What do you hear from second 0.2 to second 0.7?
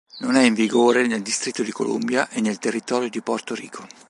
Non è in